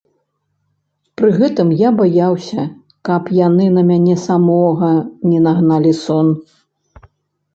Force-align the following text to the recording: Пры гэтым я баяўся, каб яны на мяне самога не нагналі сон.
Пры 1.19 1.27
гэтым 1.39 1.67
я 1.81 1.89
баяўся, 1.99 2.63
каб 3.09 3.29
яны 3.39 3.67
на 3.75 3.83
мяне 3.89 4.15
самога 4.25 4.89
не 5.33 5.39
нагналі 5.49 5.91
сон. 6.03 6.27